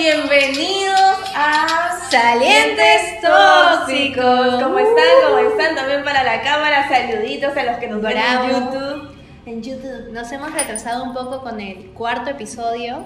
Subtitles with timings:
[0.00, 4.62] bienvenidos a Salientes Tóxicos.
[4.62, 5.04] ¿Cómo están?
[5.26, 5.76] ¿Cómo están?
[5.76, 8.50] También para la cámara, saluditos a los que nos ven en.
[8.50, 9.14] YouTube.
[9.44, 10.10] En YouTube.
[10.12, 13.04] Nos hemos retrasado un poco con el cuarto episodio.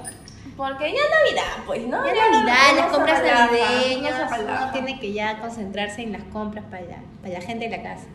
[0.56, 2.06] Porque ya es Navidad, pues, ¿no?
[2.06, 6.96] Ya Navidad, las compras navideñas, uno tiene que ya concentrarse en las compras para la,
[7.22, 8.06] para la gente de la casa.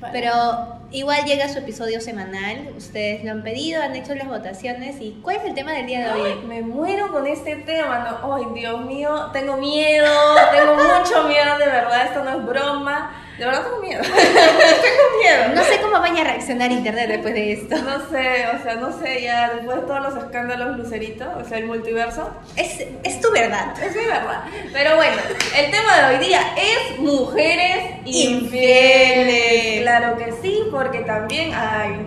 [0.00, 4.96] Para- Pero igual llega su episodio semanal, ustedes lo han pedido, han hecho las votaciones
[5.00, 6.34] y ¿cuál es el tema del día de Ay, hoy?
[6.46, 8.34] me muero con este tema, ¿no?
[8.34, 10.06] Ay, Dios mío, tengo miedo,
[10.52, 13.12] tengo mucho miedo, de verdad, esto no broma.
[13.38, 14.02] De verdad tengo miedo.
[14.02, 15.54] tengo miedo.
[15.54, 17.76] No sé cómo vaya a reaccionar internet después de esto.
[17.76, 21.58] No sé, o sea, no sé, ya después de todos los escándalos Lucerito, o sea,
[21.58, 23.74] el multiverso, Es, es tu verdad.
[23.80, 24.42] es mi verdad.
[24.72, 25.16] Pero bueno,
[25.56, 28.42] el tema de hoy día es mujeres infieles.
[28.42, 29.80] Infieles.
[29.82, 32.06] Claro que sí, porque también hay.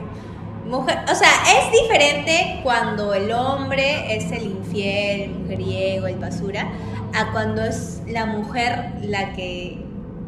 [0.66, 6.68] Mujer, o sea, es diferente cuando el hombre es el infiel, el mujeriego, el basura,
[7.14, 9.80] a cuando es la mujer la que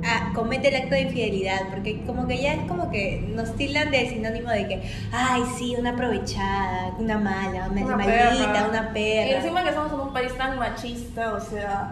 [0.06, 3.92] ah, comete el acto de infidelidad, porque como que ya es como que nos tildan
[3.92, 8.68] del sinónimo de que, ay, sí, una aprovechada, una mala, una, Una maldita, perra.
[8.70, 9.38] una Y perra.
[9.38, 11.92] encima que estamos en un país tan machista, o sea.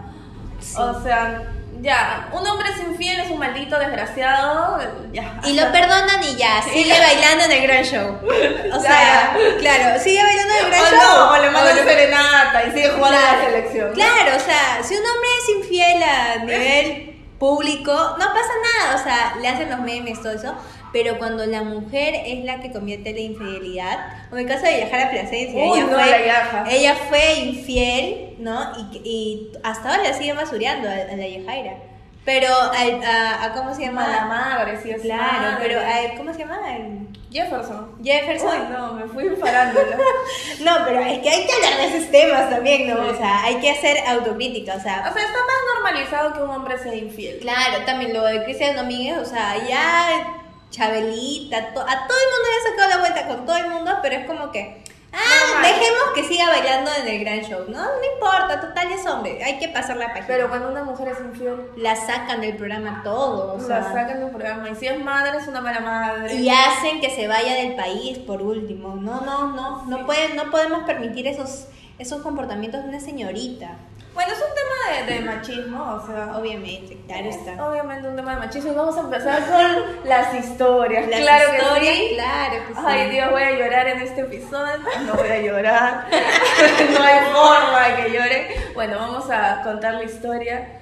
[0.60, 0.76] Sí.
[0.78, 1.42] O sea,
[1.80, 4.78] ya, un hombre es infiel, es un maldito desgraciado,
[5.12, 5.40] ya.
[5.44, 8.18] Y lo perdonan y ya, sigue bailando en el gran show.
[8.74, 10.98] O sea, claro, sigue bailando en el gran O show.
[10.98, 13.92] no, o le mandan le- serenata y sigue jugando a la selección.
[13.92, 17.11] Claro, o sea, si un hombre es infiel a nivel
[17.42, 20.54] público, no pasa nada, o sea, le hacen los memes, todo eso.
[20.92, 23.98] Pero cuando la mujer es la que comete la infidelidad,
[24.28, 26.64] como el caso de Yajara Plasencia, Uy, ella, no, fue, la Yaja.
[26.70, 28.72] ella fue infiel, ¿no?
[28.92, 31.78] Y, y hasta ahora la siguen basureando a, a la Yajaira.
[32.24, 34.02] Pero al- a, a- ¿cómo se llama?
[34.06, 35.56] Mala madre, sí es Claro, madre.
[35.60, 36.76] pero a- ¿cómo se llama?
[36.76, 37.96] El Jefferson.
[38.04, 38.48] Jefferson.
[38.62, 39.96] Uy, no, me fui parándola.
[40.60, 43.06] No, pero es que hay que hablar de esos temas también, ¿no?
[43.08, 46.50] O sea, hay que hacer autocrítica, o sea, O sea, está más normalizado que un
[46.50, 47.38] hombre sea infiel.
[47.40, 50.38] Claro, también lo de Cristian Domínguez, o sea, ya
[50.70, 53.98] Chabelita, to- a todo el mundo le ha sacado la vuelta con todo el mundo,
[54.02, 54.81] pero es como que,
[55.12, 55.18] ah,
[55.52, 55.72] Normal.
[55.72, 57.82] dejemos que siga bailando en el gran show, ¿no?
[57.82, 60.26] No importa, total es hombre, hay que pasar la página.
[60.26, 64.20] Pero cuando una mujer es infiel, la sacan del programa todo, o sea, la sacan
[64.20, 64.68] del programa.
[64.70, 66.34] Y si es madre, es una mala madre.
[66.34, 68.96] y hacen que se vaya del país por último.
[68.96, 71.66] No, no, no, no pueden, no podemos permitir esos,
[71.98, 73.76] esos comportamientos de una señorita.
[74.14, 76.36] Bueno, es un tema de, de machismo, o sea.
[76.36, 77.68] Obviamente, claro es está.
[77.68, 78.72] Obviamente un tema de machismo.
[78.72, 81.08] Y vamos a empezar con las historias.
[81.08, 82.14] Las claro historias, que sí.
[82.14, 82.80] claro que sí.
[82.84, 84.72] Ay Dios, voy a llorar en este episodio.
[85.06, 86.06] No voy a llorar.
[86.92, 88.56] no hay forma de que llore.
[88.74, 90.78] Bueno, vamos a contar la historia.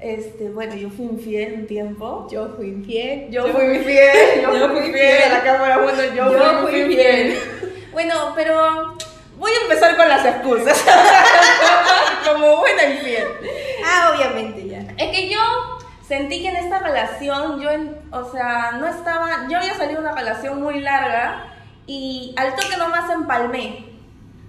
[0.00, 2.28] Este, bueno, yo fui infiel un tiempo.
[2.30, 3.30] Yo fui infiel.
[3.30, 5.22] Yo fui infiel, yo, yo fui infiel.
[5.22, 7.38] A la cámara, bueno, yo, Yo fui, fui infiel.
[7.92, 8.96] Bueno, pero
[9.38, 10.82] voy a empezar con las excusas.
[12.24, 13.26] Como buena infiel.
[13.84, 14.80] Ah, obviamente ya.
[14.96, 15.38] Es que yo
[16.06, 17.70] sentí que en esta relación, yo,
[18.12, 21.52] o sea, no estaba, yo había salido de una relación muy larga
[21.86, 23.94] y al toque nomás empalmé.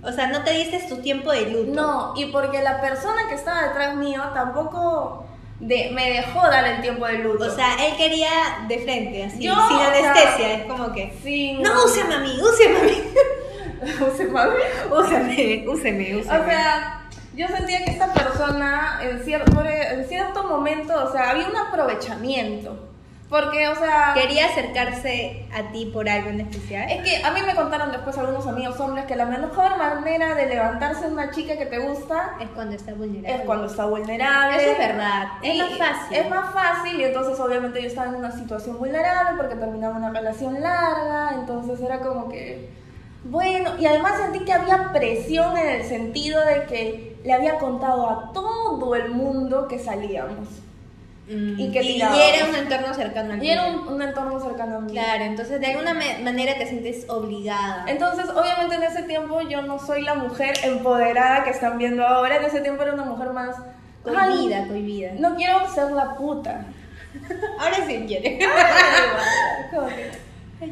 [0.03, 1.71] O sea, no te diste tu tiempo de luto.
[1.73, 5.25] No, y porque la persona que estaba detrás mío tampoco
[5.59, 7.45] de, me dejó dar el tiempo de luto.
[7.45, 8.29] O sea, él quería
[8.67, 10.53] de frente, así, Yo, sin sea, anestesia.
[10.53, 11.17] es como que.
[11.23, 13.03] sí, No, úseme a mí, a mí.
[13.83, 16.15] Use úseme, úseme, úseme.
[16.17, 17.01] O sea,
[17.35, 22.89] yo sentía que esta persona en cierto, en cierto momento, o sea, había un aprovechamiento.
[23.27, 26.89] Porque, o sea, Quería acercarse a ti por algo en especial.
[26.91, 30.45] es que a mí me contaron después algunos amigos hombres que la mejor manera de
[30.45, 33.35] levantarse una chica que te gusta Es cuando está vulnerable.
[33.35, 34.57] es cuando está vulnerable.
[34.61, 35.23] Eso es verdad.
[35.41, 36.17] Es más fácil.
[36.17, 40.11] Es más fácil y entonces obviamente yo estaba en una situación vulnerable porque terminaba una
[40.11, 42.69] relación larga, entonces era como que,
[43.25, 48.07] bueno, y además sentí que había presión en el sentido de que le había contado
[48.07, 50.47] a todo el mundo que salíamos.
[51.27, 54.77] Mm, y que y, era un entorno cercano al Y era un, un entorno cercano
[54.77, 54.91] a mí.
[54.91, 57.85] Claro, entonces de alguna manera te sientes obligada.
[57.87, 62.35] Entonces, obviamente en ese tiempo yo no soy la mujer empoderada que están viendo ahora,
[62.37, 63.55] en ese tiempo era una mujer más...
[64.03, 65.11] Cohibida, "Ay, cohibida.
[65.17, 66.63] No quiero ser la puta.
[67.59, 68.37] Ahora sí quiere.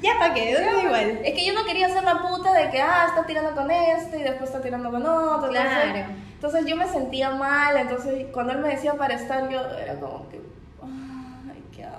[0.01, 0.51] Ya para qué,
[0.83, 1.19] igual.
[1.23, 4.19] Es que yo no quería ser la puta de que, ah, está tirando con este
[4.19, 5.49] y después está tirando con otro.
[5.49, 5.69] Claro.
[5.81, 9.99] Entonces, entonces yo me sentía mal, entonces cuando él me decía para estar, yo era
[9.99, 10.41] como que,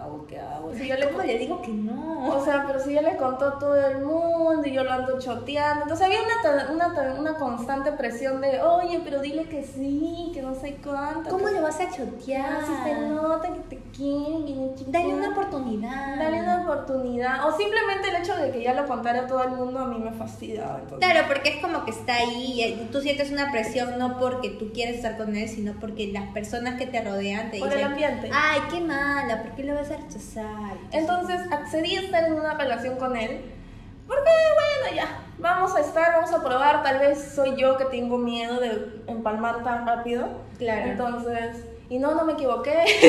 [0.05, 0.27] ay, ¿qué hago?
[0.27, 0.75] ¿Qué hago?
[0.75, 2.29] Si yo le ¿Cómo le digo que no?
[2.37, 5.19] O sea, pero si ya le contó a todo el mundo y yo lo ando
[5.19, 5.83] choteando.
[5.83, 10.55] Entonces había una, una, una constante presión de, oye, pero dile que sí, que no
[10.55, 11.31] sé cuánto.
[11.31, 12.61] ¿Cómo que le vas a Ah, chotear?
[12.67, 16.17] si se nota que te quieren, Dale una oportunidad.
[16.19, 17.47] Dale una oportunidad.
[17.49, 19.99] O simplemente el hecho de que ya lo contara a todo el mundo a mí
[19.99, 20.79] me fastidiaba.
[20.81, 20.99] entonces.
[21.09, 24.73] Claro, porque es como que está ahí y tú sientes una presión no porque tú
[24.73, 27.93] quieres estar con él, sino porque las personas que te rodean te Por dicen, el
[27.93, 28.31] ambiente.
[28.33, 29.94] ay, qué mala, ¿por qué lo vas a?
[30.93, 33.53] Entonces accedí a estar en una relación con él.
[34.07, 36.83] Porque, bueno, ya, vamos a estar, vamos a probar.
[36.83, 40.29] Tal vez soy yo que tengo miedo de empalmar tan rápido.
[40.59, 40.91] Claro.
[40.91, 42.85] Entonces, y no, no me equivoqué.
[42.85, 43.01] es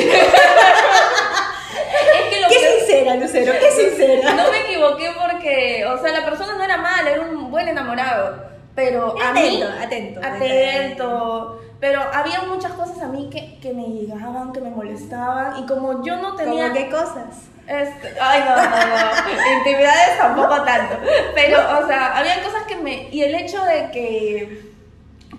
[2.30, 4.34] que lo qué sincera, Lucero, qué sincera.
[4.34, 8.46] no me equivoqué porque, o sea, la persona no era mala, era un buen enamorado.
[8.74, 9.62] Pero a mí.
[9.62, 10.20] Atento, atento.
[10.22, 11.60] Atento.
[11.86, 15.56] Pero había muchas cosas a mí que, que me llegaban, que me molestaban.
[15.62, 16.64] Y como yo no tenía.
[16.64, 17.46] ¿Cómo qué cosas?
[17.64, 19.52] Este, ay, no, no, no.
[19.58, 20.96] Intimidades tampoco tanto.
[21.36, 23.08] Pero, o sea, había cosas que me.
[23.10, 24.66] Y el hecho de que.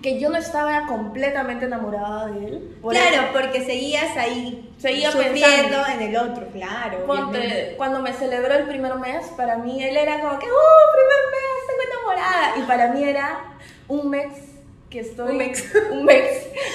[0.00, 2.78] Que yo no estaba completamente enamorada de él.
[2.80, 5.84] por claro, eso, porque seguías ahí Seguía pensando.
[5.86, 7.04] en el otro, claro.
[7.04, 11.22] ponte, cuando me celebró el primer mes, para mí él era como que, ¡uh, primer
[11.30, 11.66] mes!
[11.66, 12.58] Tengo enamorada.
[12.58, 13.40] Y para mí era
[13.88, 14.47] un mes
[14.90, 15.30] que estoy.
[15.32, 15.64] Un mes.
[15.92, 16.06] un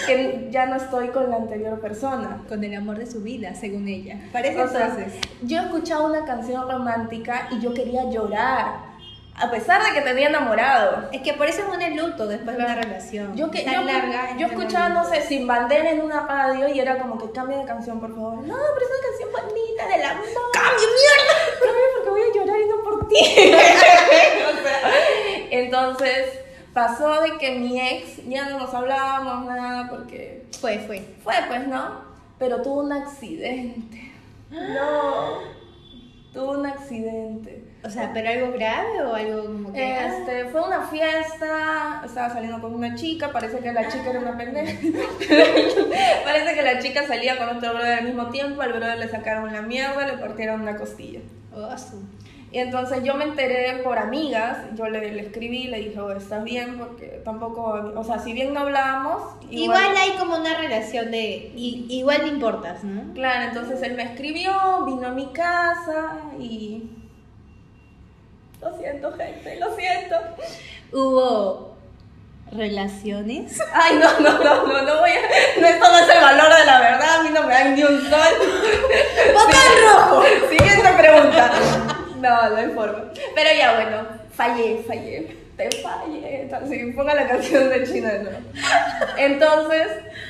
[0.06, 2.44] que ya no estoy con la anterior persona.
[2.48, 4.20] Con el amor de su vida, según ella.
[4.32, 5.14] Parece O sea, entonces.
[5.42, 8.94] yo escuchaba una canción romántica y yo quería llorar.
[9.36, 11.10] A pesar de que tenía enamorado.
[11.12, 13.36] Es que por eso es un luto después de una relación.
[13.36, 14.38] Yo, que, tan yo, larga.
[14.38, 17.66] yo escuchaba, no sé, sin bandera en una radio y era como que cambia de
[17.66, 18.36] canción, por favor.
[18.36, 20.26] No, pero es una canción bonita del amor.
[20.54, 21.34] ¡Cambio, mierda!
[21.64, 23.18] Cambio porque voy a llorar y no por ti.
[25.50, 26.43] Entonces,
[26.74, 31.04] pasó de que mi ex ya no nos hablábamos nada porque Fue, fue.
[31.24, 32.02] fue, pues, ¿no?
[32.40, 34.12] Pero tuvo un accidente.
[34.50, 35.54] No.
[36.34, 37.64] Tuvo un accidente.
[37.86, 39.84] O sea, pero algo grave o algo como que.
[39.94, 44.20] ah, Este, fue una fiesta, estaba saliendo con una chica, parece que la chica era
[44.20, 44.74] una pendeja.
[46.26, 49.52] parece que la chica salía con otro brother al mismo tiempo, al brother le sacaron
[49.52, 51.20] la mierda, le partieron una costilla.
[51.56, 52.02] oh, su-
[52.54, 56.44] Y entonces yo me enteré por amigas, yo le, le escribí, le dije, oh, ¿estás
[56.44, 56.78] bien?
[56.78, 61.52] Porque tampoco, o sea, si bien no hablábamos, Igual hay como una relación de.
[61.56, 63.14] igual me importas, ¿no?
[63.14, 64.52] Claro, entonces él me escribió,
[64.86, 66.90] vino a mi casa y...
[68.62, 70.16] Lo siento, gente, lo siento.
[70.92, 71.76] Hubo
[72.52, 73.60] relaciones.
[73.74, 75.60] Ay, no, no, no, no, no voy a...
[75.62, 77.84] No, esto no es el valor de la verdad, a mí no me dan ni
[77.84, 78.34] un sol.
[79.34, 79.54] ¡Botón
[79.86, 80.24] rojo!
[80.50, 81.93] Siguiente pregunta.
[82.24, 83.04] No, no hay forma.
[83.36, 85.44] Pero ya, bueno, fallé, fallé.
[85.58, 86.44] Te fallé.
[86.44, 88.12] Entonces, ponga la canción de China.
[89.18, 89.88] Entonces,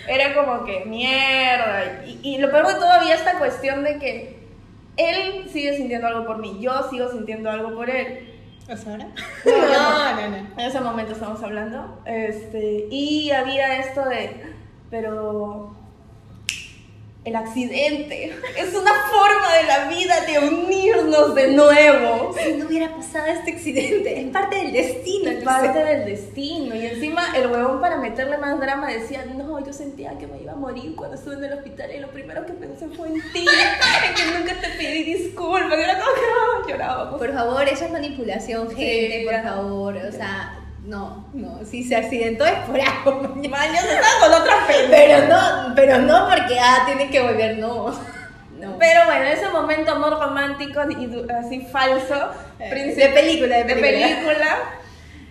[0.08, 2.04] era como que mierda.
[2.06, 4.40] Y, y lo peor de todo había esta cuestión de que
[4.98, 8.30] él sigue sintiendo algo por mí, yo sigo sintiendo algo por él.
[8.70, 9.08] ¿Hasta ahora?
[9.46, 10.38] No, no, no.
[10.38, 12.02] En ese momento estamos hablando.
[12.06, 14.42] Este, y había esto de,
[14.90, 15.76] pero
[17.26, 22.36] el accidente es una forma de la vida de unirnos de nuevo.
[22.38, 25.32] Si no hubiera pasado este accidente, es parte del destino.
[25.32, 26.76] Es parte del destino.
[26.76, 30.52] Y encima el huevón para meterle más drama decía, no, yo sentía que me iba
[30.52, 33.46] a morir cuando estuve en el hospital y lo primero que pensé fue en ti,
[33.48, 35.80] en que nunca te pedí disculpas.
[35.80, 37.20] Y era como que ah, llorábamos.
[37.20, 39.96] Por favor, eso es manipulación, gente, Sí, por favor.
[39.96, 41.64] O sea, no, no.
[41.66, 43.22] Si se accidentó es por algo.
[43.36, 44.90] Mañana estaba con otra pendeja.
[44.92, 47.88] Pero no, pero no porque, ah, tiene que volver, no.
[48.60, 48.78] No.
[48.80, 53.76] Pero bueno, ese momento amor romántico y así falso, Eh, príncipe de película, de de
[53.76, 54.08] película.
[54.08, 54.58] película,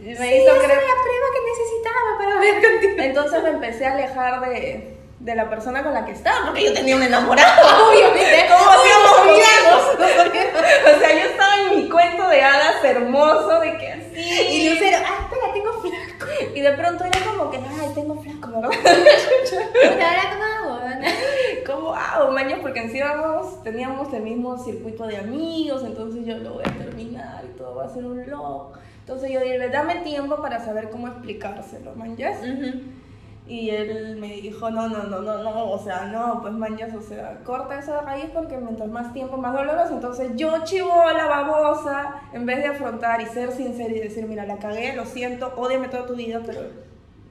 [0.00, 0.70] me me hizo hizo esa creer.
[0.70, 2.94] era la prueba que necesitaba para ver contigo.
[2.98, 6.72] Entonces me empecé a alejar de, de la persona con la que estaba, porque yo
[6.72, 7.88] tenía un enamorado.
[7.88, 8.46] Obviamente.
[8.48, 9.12] ¿Cómo hacíamos?
[10.82, 14.48] O sea, yo estaba en mi cuento de hadas hermoso, de que así.
[14.50, 16.32] Y Lucero, ah, espera, tengo flaco.
[16.54, 18.70] Y de pronto era como que, ay, tengo flaco, ¿verdad?
[19.84, 20.80] Ahora cómo hago.
[21.66, 22.58] ¿Cómo hago, mañas?
[22.60, 23.14] Porque encima
[23.62, 27.86] teníamos el mismo circuito de amigos, entonces yo lo voy a terminar y todo va
[27.86, 28.72] a ser un loco.
[29.00, 32.38] Entonces yo dije, dame tiempo para saber cómo explicárselo, manjas.
[33.46, 37.02] Y él me dijo, no, no, no, no, no, o sea, no, pues manjas, o
[37.02, 39.94] sea, corta de raíz porque mientras más tiempo, más doloroso.
[39.94, 44.58] Entonces yo chivola, babosa, en vez de afrontar y ser sincera y decir, mira, la
[44.58, 46.60] cagué, lo siento, ódiame toda tu vida, pero...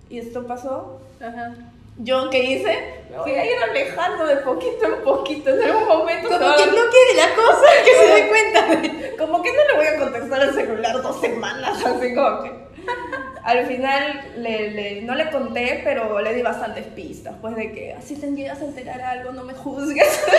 [0.10, 1.54] Y esto pasó, Ajá.
[1.98, 3.04] ¿Yo qué hice?
[3.12, 5.50] Me voy a ir alejando de poquito en poquito.
[5.52, 9.16] En algún momento Como que no quede la cosa que se dé cuenta de.
[9.18, 12.52] como que no le voy a contestar al celular dos semanas, así como que
[13.44, 17.94] al final le, le, no le conté, pero le di bastantes pistas, pues de que
[17.94, 20.22] así te llegas a enterar algo, no me juzgues.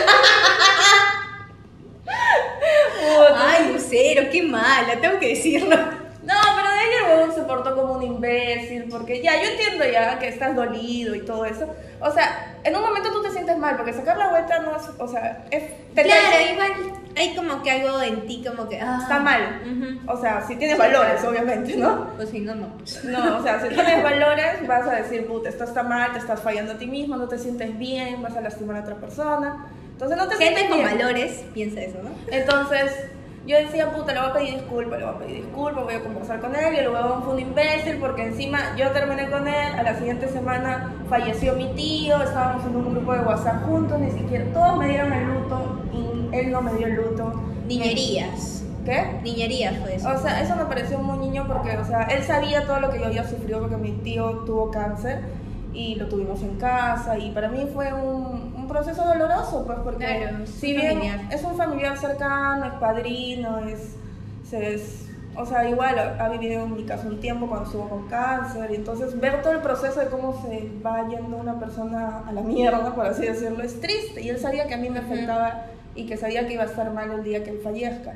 [3.37, 5.77] Ay, Lucero, qué mala, tengo que decirlo.
[5.77, 10.29] No, pero de huevón se portó como un imbécil, porque ya, yo entiendo ya que
[10.29, 11.67] estás dolido y todo eso.
[12.01, 14.83] O sea, en un momento tú te sientes mal, porque sacar la vuelta no es,
[14.99, 15.63] o sea, es...
[15.95, 16.21] te- Claro,
[16.53, 16.73] igual
[17.17, 18.81] hay como que algo en ti como que...
[18.81, 19.61] ah, Está mal.
[19.65, 20.13] ujú.
[20.13, 22.09] O sea, si tienes valores, obviamente, ¿no?
[22.17, 22.69] Pues si no, no.
[23.05, 26.41] No, o sea, si tienes valores, vas a decir, puta, esto está mal, te estás
[26.41, 29.67] fallando a ti mismo, no te sientes bien, vas a lastimar a otra persona.
[29.93, 30.99] Entonces no te Gente sientes con bien.
[30.99, 32.11] valores piensa eso, ¿no?
[32.35, 32.91] Entonces,
[33.47, 36.03] yo decía, puta, le voy a pedir disculpas, le voy a pedir disculpas, voy a
[36.03, 36.75] conversar con él.
[36.75, 40.29] Y el huevón fue un imbécil porque encima yo terminé con él, a la siguiente
[40.29, 44.89] semana falleció mi tío, estábamos en un grupo de WhatsApp juntos, ni siquiera todos me
[44.89, 47.33] dieron el luto y él no me dio el luto.
[47.67, 48.65] Niñerías.
[48.85, 49.21] ¿Qué?
[49.23, 50.09] Niñerías fue eso.
[50.09, 52.99] O sea, eso me pareció muy niño porque, o sea, él sabía todo lo que
[52.99, 55.21] yo había sufrido porque mi tío tuvo cáncer
[55.73, 60.05] y lo tuvimos en casa y para mí fue un, un proceso doloroso, pues porque
[60.05, 61.21] Claro, es si un bien familiar.
[61.31, 63.97] es un familiar cercano, es padrino, es,
[64.49, 64.99] se- es-
[65.35, 68.75] o sea, igual ha, vivido en mi casa un tiempo cuando estuvo con cáncer y
[68.75, 72.95] entonces ver todo el proceso de cómo se va yendo una persona a la mierda,
[72.95, 75.65] por así decirlo, es triste y él sabía que a mí me afectaba
[75.95, 78.13] y que sabía que iba a estar mal el día que él fallezca.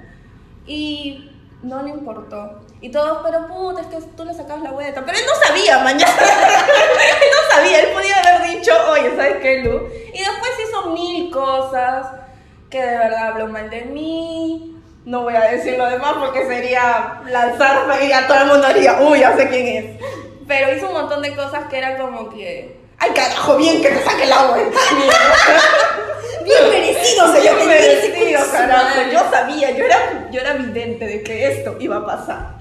[0.66, 1.30] Y
[1.62, 2.60] no le importó.
[2.80, 5.02] Y todos, pero puta, es que tú le sacabas la vuelta.
[5.06, 6.12] Pero él no sabía, mañana.
[6.12, 9.70] él no sabía, él podía haber dicho, oye, ¿sabes qué, Lu?
[10.12, 10.45] Y después
[10.90, 12.06] mil cosas
[12.70, 14.72] que de verdad habló mal de mí.
[15.04, 19.00] No voy a decir lo demás porque sería lanzarme y ya todo el mundo haría,
[19.00, 20.02] uy, ya sé quién es.
[20.48, 24.02] Pero hizo un montón de cosas que era como que, ay, carajo, bien que te
[24.04, 24.78] saque la vuelta.
[26.44, 27.66] Bien merecido, Bien señor.
[27.66, 29.00] merecido, carajo.
[29.12, 32.54] Yo sabía, yo era, yo era vidente de que esto iba a pasar.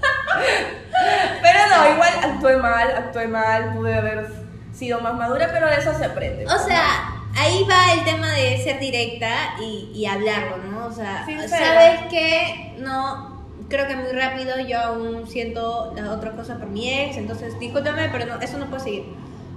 [1.42, 4.26] Pero no, igual actué mal, actué mal, pude haber
[4.72, 6.46] sido más madura, pero de eso se aprende.
[6.46, 10.86] O sea, ahí va el tema de ser directa y, y hablarlo, ¿no?
[10.86, 11.26] O sea.
[11.48, 12.74] ¿sabes qué?
[12.78, 17.58] No, creo que muy rápido yo aún siento la otra cosa por mi ex, entonces
[17.58, 19.04] discúlpame, pero no, eso no puedo seguir.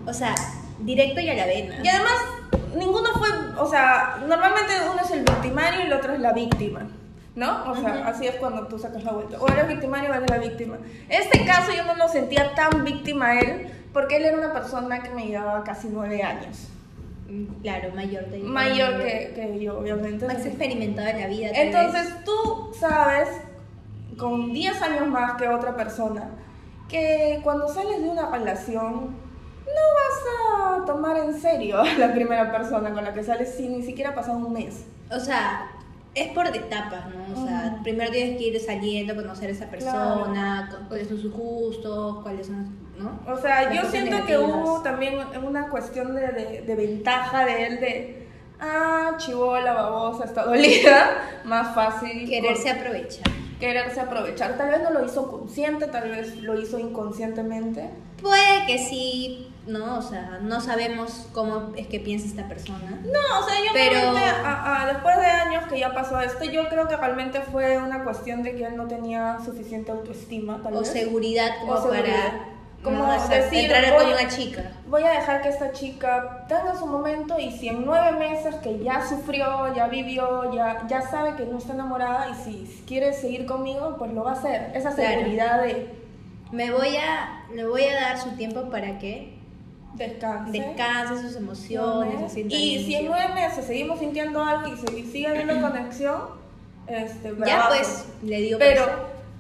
[0.06, 0.36] O sea,
[0.80, 1.76] directo y a la vena.
[1.84, 2.16] Y además,
[2.76, 6.88] ninguno fue, o sea, normalmente uno es el victimario y el otro es la víctima.
[7.36, 7.72] ¿No?
[7.72, 8.10] O sea, Ujú.
[8.10, 9.38] así es cuando tú sacas la vuelta.
[9.40, 10.78] O eres victimario o eres la víctima.
[11.08, 14.52] En este caso yo no lo sentía tan víctima a él, porque él era una
[14.52, 16.68] persona que me llevaba casi nueve años.
[17.62, 20.26] Claro, mayor de Mayor que, que yo, obviamente.
[20.28, 21.50] Más experimentado en la vida.
[21.54, 23.30] Entonces tú sabes,
[24.18, 26.32] con 10 años más que otra persona,
[26.88, 28.94] que cuando sales de una relación
[29.66, 33.68] no vas a tomar en serio a la primera persona con la que sales si
[33.70, 34.66] ni siquiera ha pasado un mes.
[34.66, 34.86] vez.
[35.12, 35.70] O sea,
[36.16, 37.40] es por etapas, ¿no?
[37.42, 41.32] O sea, primero tienes que ir saliendo, conocer a esa persona, cu- cuáles son sus
[41.32, 43.20] gustos, cuáles son, ¿no?
[43.32, 47.80] O sea, yo siento que hubo también una cuestión de, de- de ventaja de él
[47.80, 48.28] de,
[48.60, 52.28] ah, chivola, babosa, está dolida, más fácil.
[52.30, 53.24] Quererse aprovechar.
[53.60, 54.58] quererse aprovechar.
[54.58, 57.90] Tal vez no lo hizo consciente, tal vez lo hizo inconscientemente.
[58.22, 59.98] Puede que sí, ¿no?
[59.98, 63.00] O sea, no sabemos cómo es que piensa esta persona.
[63.04, 66.44] No, o sea, yo Pero- realmente, a- a- después de años que ya pasó esto,
[66.46, 70.76] yo creo que realmente fue una cuestión de que él no tenía suficiente autoestima, tal
[70.76, 70.90] O vez.
[70.90, 72.04] seguridad como O seguridad.
[72.32, 73.16] para Como ¿no?
[73.16, 74.72] O sea, decir, entrar voy- con una chica.
[74.88, 78.80] Voy a dejar que esta chica tenga su momento y si en nueve meses que
[78.80, 83.46] ya sufrió, ya vivió, ya, ya sabe que no está enamorada y si quiere seguir
[83.46, 84.72] conmigo, pues lo va a hacer.
[84.74, 85.12] Esa Claro.
[85.20, 85.90] seguridad de
[86.52, 89.38] Me voy a, le voy a dar su tiempo para que
[89.96, 90.52] descanse.
[90.60, 95.28] descanse sus emociones, sienta Y si en nueve meses seguimos sintiendo algo y se sigue
[95.28, 96.22] habiendo conexión,
[96.88, 98.86] este, Ya pues, le digo Pero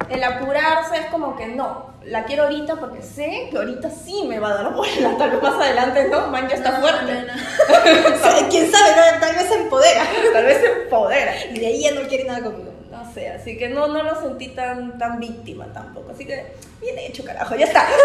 [0.09, 4.39] el apurarse es como que no, la quiero ahorita porque sé que ahorita sí me
[4.39, 7.13] va a dar bola, tal vez más adelante no, man ya está no, fuerte.
[7.13, 7.33] no, no.
[8.49, 9.19] ¿Quién sabe?
[9.19, 10.07] Tal vez se empodera.
[10.33, 11.45] Tal vez se empodera.
[11.53, 12.71] Y de ahí ya no quiere nada conmigo.
[12.89, 16.11] No sé, así que no, no lo sentí tan, tan víctima tampoco.
[16.11, 17.87] Así que, bien hecho, carajo, ya está.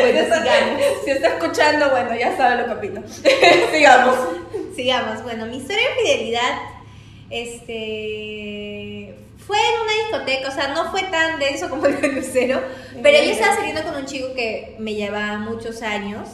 [0.00, 0.82] Bueno, sigamos.
[1.02, 3.02] si está escuchando, bueno, ya sabe lo que opino.
[3.72, 4.14] Sigamos.
[4.74, 5.22] Sigamos.
[5.22, 6.58] Bueno, mi historia de fidelidad,
[7.30, 9.14] este,
[9.46, 12.60] fue en una discoteca, o sea, no fue tan denso como el de Lucero,
[13.02, 16.28] pero yo estaba saliendo con un chico que me llevaba muchos años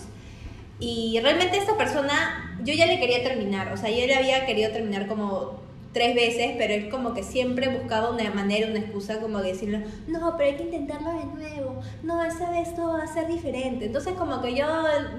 [0.80, 4.72] y realmente esta persona, yo ya le quería terminar, o sea, yo le había querido
[4.72, 5.60] terminar como
[5.92, 9.84] tres veces, pero él como que siempre buscaba una manera, una excusa como que decirle,
[10.06, 13.86] no, pero hay que intentarlo de nuevo, no, esa vez todo va a ser diferente.
[13.86, 14.66] Entonces como que yo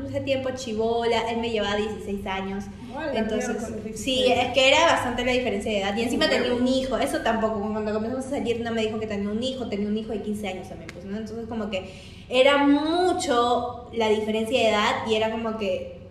[0.08, 3.58] ese tiempo chivola, él me llevaba 16 años, Igual, entonces
[3.96, 4.38] sí, 16.
[4.38, 7.60] es que era bastante la diferencia de edad y encima tenía un hijo, eso tampoco,
[7.60, 10.22] cuando comenzamos a salir no me dijo que tenía un hijo, tenía un hijo de
[10.22, 11.18] 15 años también, pues, ¿no?
[11.18, 11.90] Entonces como que
[12.30, 16.04] era mucho la diferencia de edad y era como que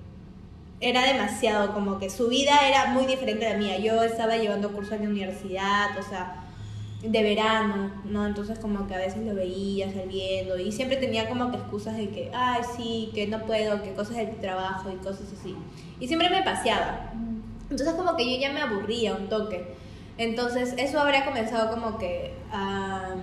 [0.81, 3.79] era demasiado, como que su vida era muy diferente a la mía.
[3.79, 6.42] Yo estaba llevando cursos en la universidad, o sea,
[7.03, 8.27] de verano, ¿no?
[8.27, 12.11] Entonces como que a veces lo veía saliendo y siempre tenía como que excusas de
[12.11, 15.57] que, ay, sí, que no puedo, que cosas del trabajo y cosas así.
[15.99, 17.13] Y siempre me paseaba.
[17.71, 19.75] Entonces como que yo ya me aburría un toque.
[20.17, 23.17] Entonces eso habría comenzado como que a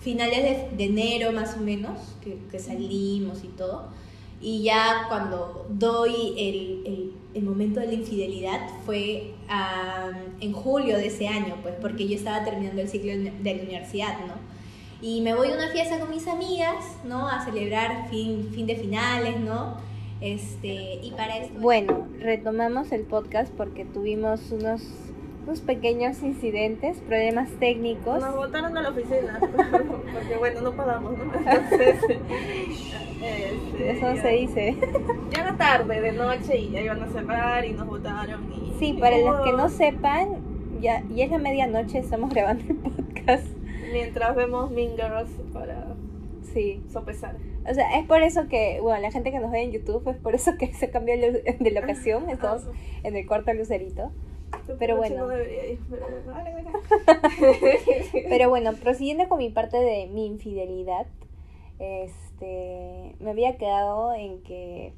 [0.00, 3.88] finales de, enero más o menos, que, que salimos y todo.
[4.42, 9.34] Y ya cuando doy el, el, momento de la infidelidad fue
[10.40, 14.18] en julio de ese año, pues porque yo estaba terminando el ciclo de la universidad,
[14.26, 14.34] ¿no?
[15.00, 17.28] Y me voy a una fiesta con mis amigas, ¿no?
[17.28, 19.76] A celebrar fin, fin de finales, ¿no?
[20.20, 21.58] Este, y para esto...
[21.58, 24.82] Bueno, retomamos el podcast porque tuvimos unos
[25.44, 28.20] unos pequeños incidentes, problemas técnicos.
[28.20, 29.40] Nos botaron a la oficina,
[30.12, 31.24] porque bueno, no pagamos, ¿no?
[31.24, 31.98] Entonces,
[33.22, 34.76] este, eso se dice.
[35.30, 38.52] Ya era tarde, de noche, y ya iban a cerrar y nos votaron.
[38.52, 40.36] Y, sí, para los que no sepan,
[40.80, 43.46] ya, ya es la medianoche, estamos grabando el podcast.
[43.92, 45.88] Mientras vemos Mingers para
[46.52, 46.82] sí.
[46.92, 47.36] sopesar.
[47.68, 50.16] O sea, es por eso que, bueno, la gente que nos ve en YouTube, es
[50.16, 52.62] por eso que se cambió de locación, estamos
[53.02, 54.12] en el cuarto lucerito.
[54.78, 55.28] Pero bueno.
[58.28, 61.06] pero bueno, prosiguiendo con mi parte de mi infidelidad,
[61.78, 64.92] este, me había quedado en que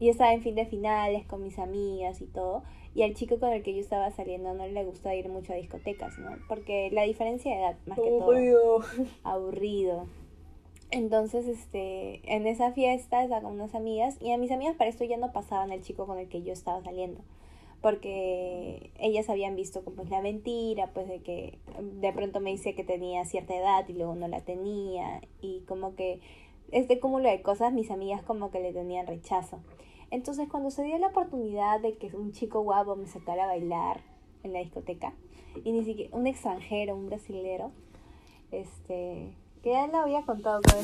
[0.00, 2.62] yo estaba en fin de finales con mis amigas y todo,
[2.94, 5.56] y al chico con el que yo estaba saliendo no le gustaba ir mucho a
[5.56, 6.30] discotecas, ¿no?
[6.48, 8.84] Porque la diferencia de edad, más que todo,
[9.24, 10.06] aburrido.
[10.90, 15.04] Entonces, este, en esa fiesta estaba con unas amigas, y a mis amigas para esto
[15.04, 17.20] ya no pasaban el chico con el que yo estaba saliendo
[17.84, 21.58] porque ellas habían visto como es la mentira, pues de que
[22.00, 25.94] de pronto me dice que tenía cierta edad y luego no la tenía y como
[25.94, 26.18] que
[26.72, 29.58] este cúmulo de cosas mis amigas como que le tenían rechazo.
[30.10, 34.00] Entonces cuando se dio la oportunidad de que un chico guapo me sacara a bailar
[34.44, 35.12] en la discoteca
[35.62, 37.70] y ni siquiera un extranjero, un brasilero,
[38.50, 40.78] este, que ya lo había contado con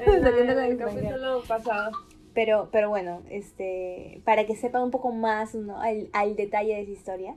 [0.00, 1.92] el, el capítulo pasado.
[2.36, 5.80] Pero, pero bueno, este, para que sepan un poco más ¿no?
[5.80, 7.34] al, al detalle de esa historia,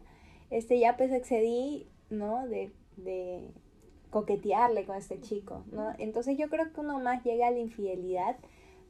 [0.50, 2.46] este, ya pues accedí, ¿no?
[2.50, 3.48] De, de
[4.10, 5.94] coquetearle con este chico, ¿no?
[6.00, 8.36] Entonces yo creo que uno más llega a la infidelidad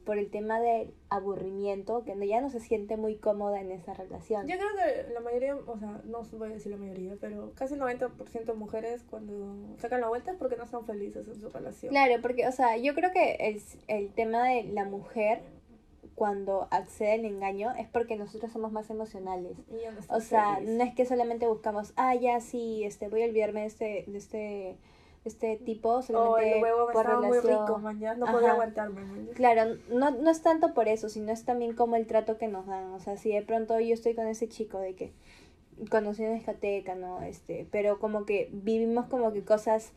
[0.04, 4.48] por el tema del aburrimiento, que ya no se siente muy cómoda en esa relación.
[4.48, 7.74] Yo creo que la mayoría, o sea, no voy a decir la mayoría, pero casi
[7.74, 11.50] el 90% de mujeres cuando sacan la vuelta es porque no están felices en su
[11.50, 11.90] relación.
[11.90, 15.42] Claro, porque, o sea, yo creo que el, el tema de la mujer
[16.20, 19.56] cuando accede al engaño es porque nosotros somos más emocionales.
[20.10, 23.66] o sea, no es que solamente buscamos, ah, ya sí, este, voy a olvidarme de
[23.66, 24.76] este, de este,
[25.24, 27.26] este tipo solamente oh, por relación.
[27.26, 27.80] muy rico,
[28.18, 29.00] no podía aguantarme.
[29.32, 32.66] Claro, no, no es tanto por eso, sino es también como el trato que nos
[32.66, 32.92] dan.
[32.92, 35.14] O sea, si de pronto yo estoy con ese chico de que
[35.88, 37.22] conocí una discoteca, ¿no?
[37.22, 39.94] Este, pero como que vivimos como que cosas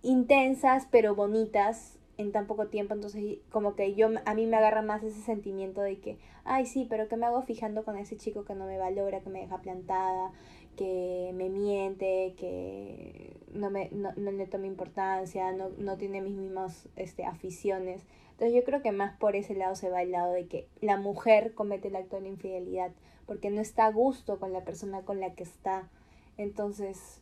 [0.00, 4.82] intensas pero bonitas en tan poco tiempo, entonces como que yo a mí me agarra
[4.82, 8.44] más ese sentimiento de que, ay sí, pero ¿qué me hago fijando con ese chico
[8.44, 10.32] que no me valora, que me deja plantada,
[10.76, 16.34] que me miente, que no, me, no, no le toma importancia, no, no tiene mis
[16.34, 18.02] mismas este, aficiones?
[18.32, 20.96] Entonces yo creo que más por ese lado se va el lado de que la
[20.96, 22.92] mujer comete el acto de la infidelidad,
[23.26, 25.88] porque no está a gusto con la persona con la que está.
[26.36, 27.20] Entonces,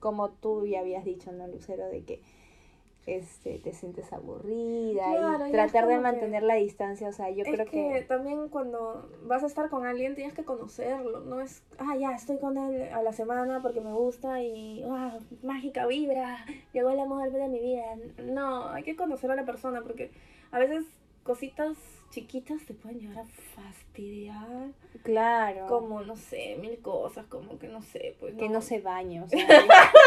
[0.00, 1.86] como tú ya habías dicho, ¿no, Lucero?
[1.88, 2.20] De que
[3.06, 8.04] este, te sientes aburrida y tratar de mantener la distancia, o sea, yo creo que,
[8.08, 12.38] también cuando vas a estar con alguien tienes que conocerlo, no es, ah, ya, estoy
[12.38, 17.32] con él a la semana porque me gusta y, ah, mágica vibra, llegó la mujer
[17.32, 17.84] de mi vida,
[18.24, 20.10] no, hay que conocer a la persona porque
[20.50, 20.84] a veces
[21.22, 21.76] cositas
[22.10, 24.70] chiquitas te pueden llevar a fastidiar.
[25.02, 25.66] Claro.
[25.66, 28.34] Como, no sé, mil cosas, como que no sé, pues.
[28.36, 29.38] Que no se bañe, o sea.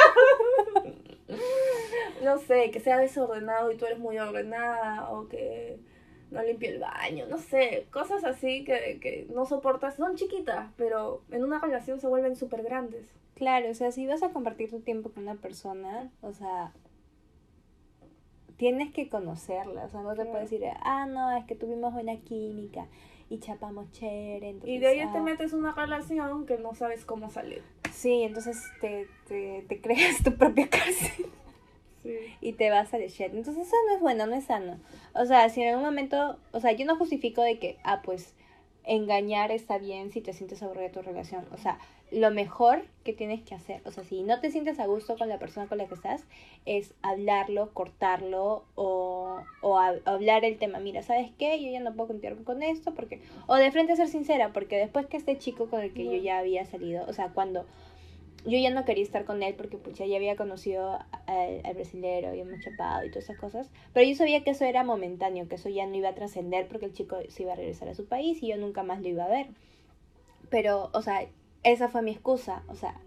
[2.24, 5.80] no sé, que sea desordenado y tú eres muy ordenada o que
[6.32, 11.24] no limpie el baño, no sé, cosas así que, que no soportas, son chiquitas, pero
[11.32, 13.08] en una relación se vuelven súper grandes.
[13.36, 16.74] Claro, o sea, si vas a compartir tu tiempo con una persona, o sea,
[18.58, 22.18] tienes que conocerla, o sea, no te puedes decir, ah, no, es que tuvimos buena
[22.18, 22.88] química
[23.30, 24.56] y chapamos chévere.
[24.66, 25.22] y de ahí te ah".
[25.22, 27.64] metes una relación que no sabes cómo salir.
[27.94, 31.28] Sí, entonces te, te, te creas tu propia cárcel.
[32.42, 33.34] Y te vas al shit.
[33.34, 34.80] Entonces eso no es bueno, no es sano.
[35.14, 38.36] O sea, si en algún momento, o sea, yo no justifico de que, ah, pues
[38.86, 41.46] engañar está bien si te sientes aburrida de tu relación.
[41.52, 41.78] O sea,
[42.12, 45.30] lo mejor que tienes que hacer, o sea, si no te sientes a gusto con
[45.30, 46.26] la persona con la que estás,
[46.66, 50.80] es hablarlo, cortarlo o, o a- hablar el tema.
[50.80, 51.62] Mira, ¿sabes qué?
[51.64, 53.22] Yo ya no puedo continuar con esto porque...
[53.46, 56.40] O de frente ser sincera, porque después que este chico con el que yo ya
[56.40, 57.66] había salido, o sea, cuando
[58.46, 62.30] yo ya no quería estar con él porque pucha, ya había conocido al, al brasilero,
[62.30, 63.70] habíamos chapado y todas esas cosas.
[63.94, 66.86] Pero yo sabía que eso era momentáneo, que eso ya no iba a trascender porque
[66.88, 69.26] el chico se iba a regresar a su país y yo nunca más lo iba
[69.26, 69.48] a ver.
[70.50, 71.28] Pero, o sea,
[71.64, 73.00] esa fue mi excusa, o sea,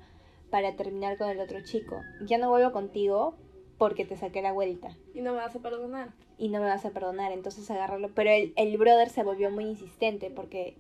[0.51, 2.01] para terminar con el otro chico.
[2.21, 3.35] Ya no vuelvo contigo
[3.79, 6.11] porque te saqué la vuelta Y no me vas a perdonar.
[6.39, 8.11] y no me vas a perdonar, entonces agárralo.
[8.15, 10.77] Pero el, el brother se volvió muy insistente porque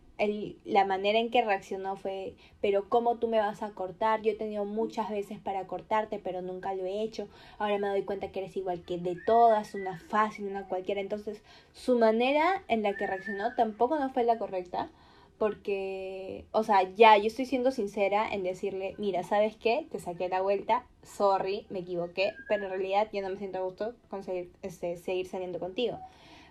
[0.65, 4.23] la manera en que reaccionó fue, pero ¿cómo tú me vas a cortar?
[4.23, 7.29] Yo he tenido muchas veces para cortarte, pero nunca lo he hecho.
[7.59, 11.01] Ahora me doy cuenta que eres igual que de todas, una fácil, una cualquiera.
[11.01, 14.91] Entonces su manera en la que reaccionó tampoco no fue la correcta.
[15.39, 19.89] Porque, o sea, ya yo estoy siendo sincera en decirle, mira, ¿sabes qué?
[19.91, 23.63] Te saqué la vuelta, sorry, me equivoqué, pero en realidad yo no me siento a
[23.63, 25.99] gusto con seguir, este, seguir saliendo contigo.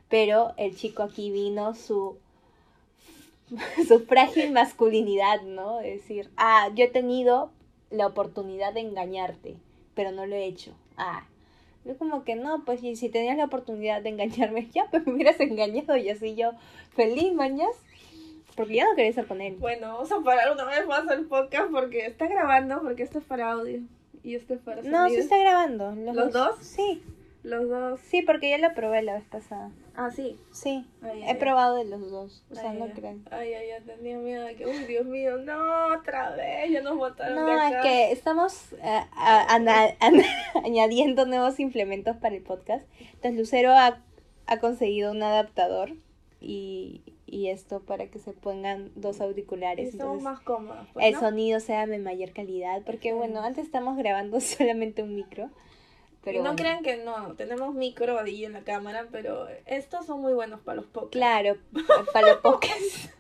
[0.09, 2.17] Pero el chico aquí vino su,
[3.87, 5.81] su frágil masculinidad, ¿no?
[5.81, 7.51] Es decir, ah, yo he tenido
[7.89, 9.55] la oportunidad de engañarte,
[9.95, 10.73] pero no lo he hecho.
[10.97, 11.25] Ah,
[11.83, 15.13] yo como que no, pues y si tenías la oportunidad de engañarme, ya, pues me
[15.13, 16.51] hubieras engañado y así yo
[16.95, 17.71] feliz, mañas.
[18.55, 19.55] Porque ya no quería estar con él.
[19.59, 23.23] Bueno, vamos a parar una vez más el podcast porque está grabando, porque esto es
[23.25, 23.79] para audio
[24.23, 25.21] y esto es para No, sí sonido.
[25.21, 25.95] está grabando.
[26.13, 26.55] ¿Los dos?
[26.59, 27.01] Sí,
[27.43, 27.99] Los dos.
[28.01, 29.71] sí, porque ya lo probé la vez pasada.
[29.95, 30.37] Ah, sí.
[30.51, 32.43] Sí, Ay, he ay, probado de los dos.
[32.51, 33.25] O sea, ay, no ay, crean.
[33.31, 36.97] Ay, ay, ay, tenía miedo de que, uy, Dios mío, no, otra vez, ya nos
[36.97, 37.77] botaron de No, acá.
[37.79, 39.01] es que estamos eh,
[40.63, 42.85] añadiendo nuevos implementos para el podcast.
[43.13, 44.01] Entonces Lucero ha,
[44.47, 45.93] ha conseguido un adaptador
[46.39, 49.93] y, y esto para que se pongan dos Y auriculares.
[49.93, 50.87] Entonces más cómodos.
[50.93, 51.19] pues, el ¿no?
[51.19, 52.81] sonido sea de mayor calidad.
[52.85, 55.49] Porque bueno, antes estamos grabando solamente un micro.
[56.23, 56.55] Pero y no bueno.
[56.57, 60.75] crean que no, tenemos micro ahí en la cámara, pero estos son muy buenos para
[60.77, 61.11] los podcasts.
[61.17, 61.57] Claro,
[61.87, 63.09] pa- para los podcasts.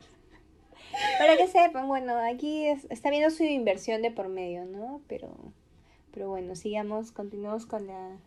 [1.19, 5.01] Para que sepan, bueno, aquí es- está viendo su inversión de por medio, ¿no?
[5.07, 5.33] Pero,
[6.11, 8.17] pero bueno, sigamos, continuamos con la,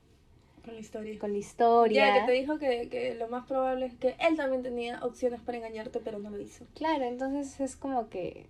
[0.65, 1.19] Con la historia.
[1.19, 2.07] con la historia.
[2.07, 5.41] Ya que te dijo que, que lo más probable es que él también tenía opciones
[5.43, 6.65] para engañarte, pero no lo hizo.
[6.75, 8.47] Claro, entonces es como que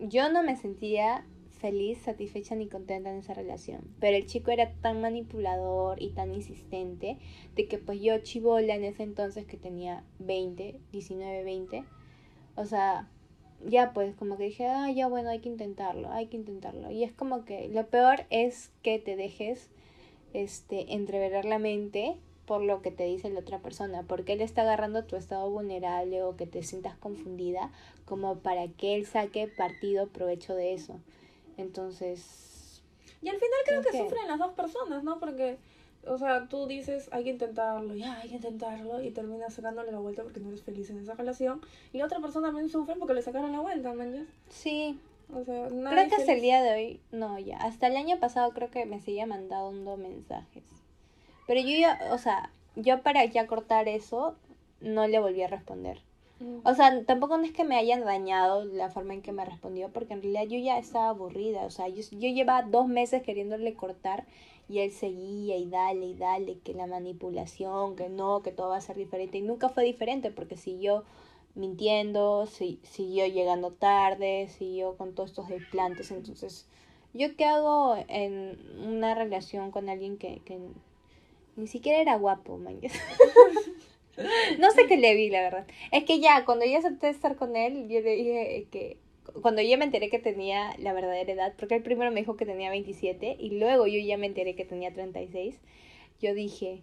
[0.00, 1.24] yo no me sentía
[1.60, 3.82] feliz, satisfecha ni contenta en esa relación.
[4.00, 7.18] Pero el chico era tan manipulador y tan insistente
[7.54, 11.84] de que pues yo chivola en ese entonces que tenía 20, 19, 20.
[12.56, 13.08] O sea,
[13.66, 16.90] ya pues como que dije, ah, ya bueno, hay que intentarlo, hay que intentarlo.
[16.90, 19.70] Y es como que lo peor es que te dejes
[20.32, 24.62] este entreverar la mente por lo que te dice la otra persona, porque él está
[24.62, 27.70] agarrando tu estado vulnerable o que te sientas confundida
[28.06, 30.98] como para que él saque partido, provecho de eso.
[31.60, 32.82] Entonces,
[33.22, 35.18] Y al final creo que sufren las dos personas, ¿no?
[35.18, 35.58] Porque,
[36.06, 39.98] o sea, tú dices, hay que intentarlo, ya, hay que intentarlo, y terminas sacándole la
[39.98, 41.60] vuelta porque no eres feliz en esa relación.
[41.92, 44.26] Y la otra persona también sufre porque le sacaron la vuelta, man.
[44.48, 44.98] sí,
[45.34, 48.52] O sea, creo que hasta el día de hoy, no, ya, hasta el año pasado
[48.52, 50.64] creo que me seguía mandando mensajes.
[51.46, 54.36] Pero yo ya, o sea, yo para ya cortar eso,
[54.80, 56.00] no le volví a responder.
[56.64, 59.90] O sea, tampoco no es que me hayan dañado la forma en que me respondió,
[59.92, 61.66] porque en realidad yo ya estaba aburrida.
[61.66, 64.24] O sea, yo, yo llevaba dos meses queriéndole cortar
[64.68, 68.76] y él seguía y dale y dale, que la manipulación, que no, que todo va
[68.76, 69.38] a ser diferente.
[69.38, 71.04] Y nunca fue diferente, porque siguió
[71.54, 76.10] mintiendo, si, siguió llegando tarde, siguió con todos estos desplantes.
[76.10, 76.66] Entonces,
[77.12, 80.58] ¿yo qué hago en una relación con alguien que, que
[81.56, 82.80] ni siquiera era guapo, man?
[84.58, 85.66] No sé qué le vi, la verdad.
[85.92, 88.98] Es que ya, cuando yo acepté estar con él, yo le dije que.
[89.42, 92.46] Cuando yo me enteré que tenía la verdadera edad, porque él primero me dijo que
[92.46, 95.60] tenía 27 y luego yo ya me enteré que tenía 36,
[96.20, 96.82] yo dije,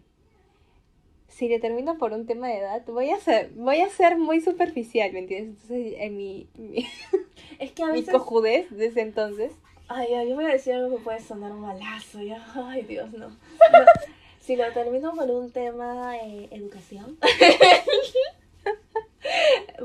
[1.27, 4.39] si le termino por un tema de edad, voy a ser, voy a ser muy
[4.39, 5.61] superficial, ¿me entiendes?
[5.63, 6.87] Entonces, en mi, mi,
[7.59, 8.13] Es que a mi veces...
[8.13, 9.51] cojudez de ese entonces,
[9.89, 12.45] Ay, ay, yo voy a decir algo que puede sonar un malazo, ya.
[12.55, 13.29] Ay, Dios, no.
[13.29, 13.35] No,
[14.47, 17.17] Si lo termino por un tema eh, educación,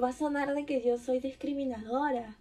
[0.00, 2.36] va a sonar de que yo soy discriminadora.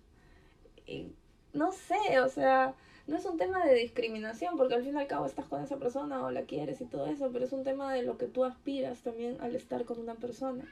[0.86, 1.07] Y
[1.51, 2.75] no sé, o sea,
[3.07, 5.77] no es un tema de discriminación, porque al fin y al cabo estás con esa
[5.77, 8.45] persona o la quieres y todo eso, pero es un tema de lo que tú
[8.45, 10.63] aspiras también al estar con una persona.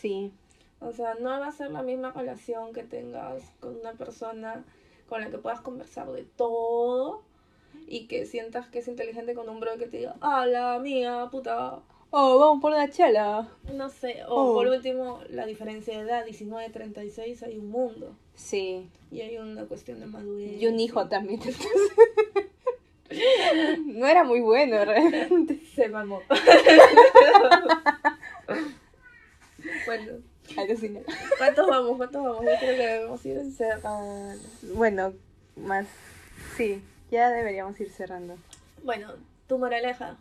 [0.00, 0.30] sí,
[0.78, 4.64] O sea, no va a ser la misma relación que tengas con una persona
[5.08, 7.24] con la que puedas conversar de todo
[7.86, 11.80] y que sientas que es inteligente con un bro que te diga, hola, amiga, puta,
[12.10, 13.46] Oh, vamos por una chela.
[13.74, 14.54] No sé, o Oh.
[14.54, 18.16] por último, la diferencia de edad, 19, 36, hay un mundo.
[18.34, 18.88] Sí.
[19.10, 20.58] Y hay una cuestión de madurez.
[20.60, 21.40] Y un hijo también.
[23.86, 25.60] no era muy bueno realmente.
[25.74, 26.22] Se mamó.
[29.86, 30.12] bueno.
[31.36, 31.96] ¿cuántos vamos?
[31.98, 32.40] ¿Cuántos vamos?
[32.42, 34.40] Yo creo que debemos ir cerrando.
[34.74, 35.12] Bueno,
[35.56, 35.86] más.
[36.56, 38.36] Sí, ya deberíamos ir cerrando.
[38.84, 39.12] Bueno,
[39.46, 40.16] tu moraleja.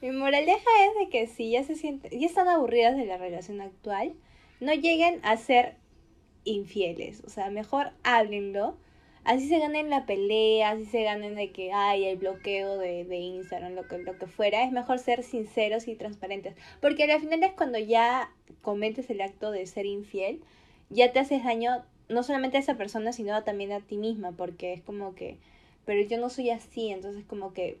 [0.00, 3.60] Mi moraleja es de que si ya se sienten, ya están aburridas de la relación
[3.60, 4.12] actual,
[4.60, 5.76] no lleguen a ser
[6.44, 7.22] infieles.
[7.24, 8.76] O sea, mejor háblenlo.
[9.24, 13.16] Así se ganen la pelea, así se ganen de que hay el bloqueo de, de
[13.16, 14.62] Instagram, lo que, lo que fuera.
[14.62, 16.54] Es mejor ser sinceros y transparentes.
[16.82, 20.42] Porque al final es cuando ya cometes el acto de ser infiel,
[20.90, 24.32] ya te haces daño no solamente a esa persona, sino también a ti misma.
[24.32, 25.38] Porque es como que,
[25.84, 27.78] pero yo no soy así, entonces como que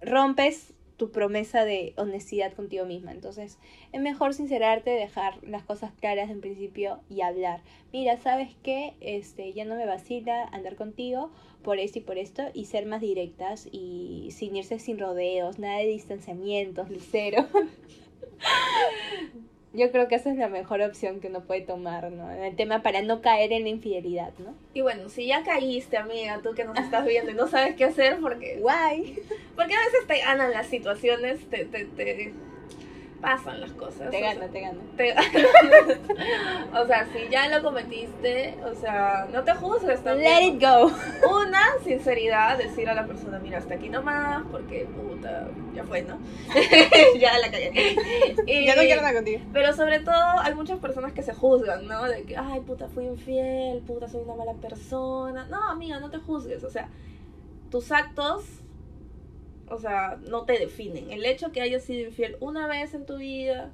[0.00, 3.12] rompes tu promesa de honestidad contigo misma.
[3.12, 3.56] Entonces,
[3.92, 7.62] es mejor sincerarte, dejar las cosas claras en principio y hablar.
[7.90, 8.92] Mira, ¿sabes qué?
[9.00, 11.30] Este, ya no me vacila andar contigo
[11.62, 15.78] por esto y por esto y ser más directas y sin irse sin rodeos, nada
[15.78, 17.46] de distanciamientos, lucero.
[19.72, 22.28] Yo creo que esa es la mejor opción que uno puede tomar, ¿no?
[22.30, 24.54] En el tema para no caer en la infidelidad, ¿no?
[24.74, 27.84] Y bueno, si ya caíste, amiga, tú que nos estás viendo y no sabes qué
[27.84, 28.58] hacer porque...
[28.58, 29.20] Guay.
[29.54, 32.32] Porque a veces te ganan las situaciones, te, te, te
[33.20, 34.10] pasan las cosas.
[34.10, 34.78] Te o sea, gana, te gana.
[34.96, 35.14] te-
[36.78, 40.32] o sea, si ya lo cometiste, o sea, no te juzgues también.
[40.32, 40.90] Let it go.
[41.42, 46.18] Una, sinceridad, decir a la persona, mira, hasta aquí nomás, porque puta, ya fue, ¿no?
[47.18, 47.72] ya la cagué.
[48.46, 49.40] Y- Ya no quiero nada contigo.
[49.52, 52.04] Pero sobre todo hay muchas personas que se juzgan, ¿no?
[52.04, 55.46] De que, ay, puta, fui infiel, puta, soy una mala persona.
[55.48, 56.64] No, amiga, no te juzgues.
[56.64, 56.88] O sea,
[57.70, 58.44] tus actos,
[59.70, 61.10] o sea, no te definen.
[61.10, 63.70] El hecho que hayas sido infiel una vez en tu vida,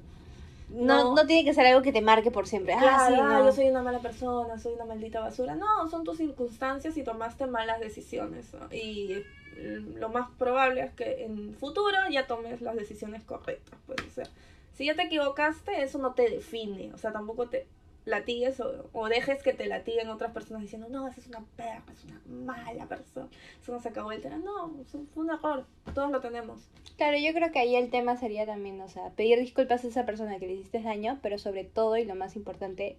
[0.69, 1.15] No, No.
[1.15, 2.73] no tiene que ser algo que te marque por siempre.
[2.73, 3.45] Ah, sí, ah, no.
[3.45, 5.55] yo soy una mala persona, soy una maldita basura.
[5.55, 8.53] No, son tus circunstancias y tomaste malas decisiones.
[8.53, 8.67] ¿no?
[8.75, 9.23] Y
[9.61, 13.79] mm, lo más probable es que en futuro ya tomes las decisiones correctas.
[13.85, 14.25] Pues, o sea,
[14.73, 16.91] si ya te equivocaste, eso no te define.
[16.93, 17.65] O sea, tampoco te
[18.07, 21.83] latigues o, o dejes que te latiguen otras personas diciendo, no, esa es una perra,
[21.91, 23.27] es una mala persona,
[23.61, 24.37] eso no se acabó el tema.
[24.37, 26.69] No, fue un error, todos lo tenemos.
[26.95, 30.05] Claro, yo creo que ahí el tema sería también, o sea, pedir disculpas a esa
[30.05, 32.97] persona que le hiciste daño, pero sobre todo y lo más importante,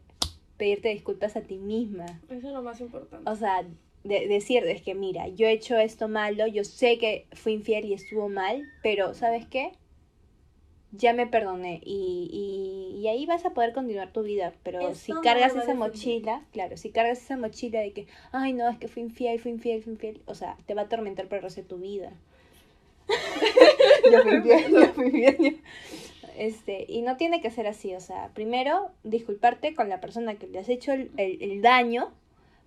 [0.56, 2.06] pedirte disculpas a ti misma.
[2.28, 3.28] Eso es lo más importante.
[3.28, 3.64] O sea,
[4.04, 7.86] de, decir, es que mira, yo he hecho esto malo, yo sé que fui infiel
[7.86, 9.72] y estuvo mal, pero ¿sabes qué?
[10.92, 14.94] Ya me perdoné y, y, y ahí vas a poder continuar tu vida, pero Eso
[14.94, 18.88] si cargas esa mochila, claro, si cargas esa mochila de que, ay no, es que
[18.88, 21.60] fui infiel, fui infiel, fui infiel, o sea, te va a atormentar por el resto
[21.60, 22.12] de tu vida.
[24.10, 25.60] yo fui infiel, yo fui infiel.
[26.36, 30.46] Este, y no tiene que ser así, o sea, primero disculparte con la persona que
[30.46, 32.12] le has hecho el, el- el daño,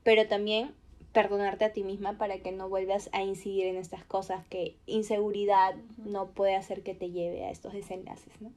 [0.03, 0.71] pero también
[1.13, 5.75] perdonarte a ti misma para que no vuelvas a incidir en estas cosas que inseguridad
[5.97, 8.51] no puede hacer que te lleve a estos desenlaces, ¿no?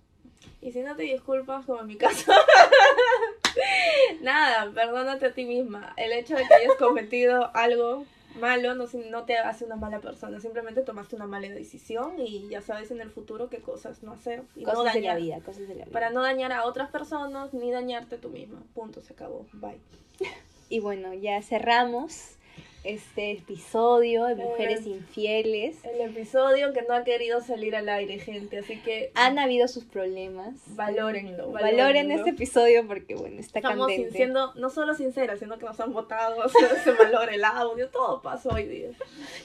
[0.61, 2.33] Y si no te disculpas, como en mi caso,
[4.23, 5.93] nada, perdónate a ti misma.
[5.97, 8.05] El hecho de que hayas cometido algo
[8.41, 12.63] malo no, no te hace una mala persona, simplemente tomaste una mala decisión y ya
[12.63, 14.43] sabes en el futuro qué cosas no hacer.
[14.57, 15.93] Y no Cosas de la dañar, vida, cosas de la vida.
[15.93, 18.63] Para no dañar a otras personas ni dañarte tú misma.
[18.75, 19.47] Punto, se acabó.
[19.53, 19.81] Bye.
[20.71, 22.37] Y bueno, ya cerramos
[22.85, 24.91] este episodio de Mujeres Eh.
[24.91, 25.77] Infieles.
[25.85, 29.85] El episodio que no ha querido salir al aire, gente, así que Han habido sus
[29.85, 30.55] problemas.
[30.77, 31.51] valórenlo.
[31.51, 32.15] Valoren valórenlo.
[32.15, 34.11] este episodio porque, bueno, está Estamos candente.
[34.17, 37.89] siendo no solo sinceras, sino que nos han votado, o sea, se valora el audio,
[37.89, 38.91] todo pasó hoy día.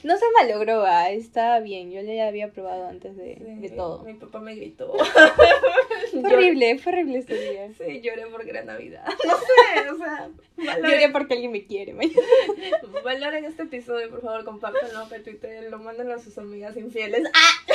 [0.04, 1.92] No se malogró, ah, está bien.
[1.92, 4.04] Yo le había probado antes de, Sí, de todo.
[4.04, 4.94] Mi papá me gritó.
[6.12, 7.70] Fue horrible, fue horrible ese día.
[7.78, 9.06] Sí, lloré porque era Navidad.
[9.26, 11.94] No sé, o sea, Lloré porque alguien me quiere.
[13.04, 17.24] valoren este episodio, por favor, compártanlo, retuiteen, lo manden a sus amigas infieles.
[17.34, 17.74] ¡Ah!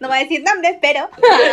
[0.00, 1.08] No voy a decir nombres, pero.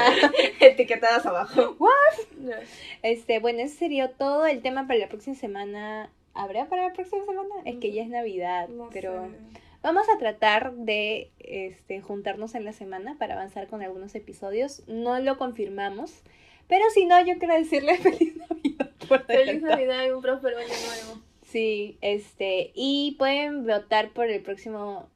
[0.60, 1.76] Etiquetadas abajo.
[1.80, 2.58] What?
[3.04, 6.10] Este, bueno, ese sería todo el tema para la próxima semana.
[6.34, 7.56] ¿Habrá para la próxima semana?
[7.66, 9.62] Es que ya es Navidad, No pero sé.
[9.88, 14.84] Vamos a tratar de este, juntarnos en la semana para avanzar con algunos episodios.
[14.86, 16.23] No lo confirmamos,
[16.67, 19.62] pero si no, yo quiero decirle feliz Navidad por Feliz.
[19.62, 21.21] Navidad y un próspero año nuevo.
[21.43, 25.08] Sí, este, y pueden votar por el próximo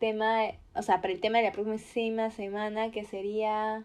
[0.00, 3.84] tema, o sea, para el tema de la próxima semana, que sería...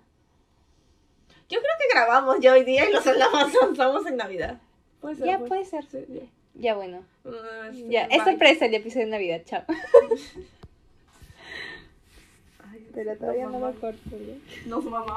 [1.50, 4.60] Yo creo que grabamos ya hoy día y los lanzamos en Navidad.
[5.02, 5.28] Puede ser.
[5.28, 5.50] Ya pues.
[5.50, 5.86] puede ser.
[5.86, 6.41] Sí, ya.
[6.56, 7.04] Ya bueno,
[7.72, 8.32] este, ya, es bye.
[8.32, 9.64] sorpresa el episodio de Navidad, chao.
[12.72, 14.00] Ay, Pero todavía no lo corto.
[14.12, 14.36] ¿ya?
[14.68, 15.08] Nos mamamos.